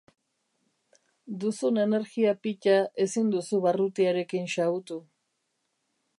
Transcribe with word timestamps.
Duzun 1.43 1.77
energia 1.83 2.33
pitta 2.47 2.75
ezin 3.07 3.31
duzu 3.37 3.61
Barrutiarekin 3.67 4.53
xahutu. 4.57 4.99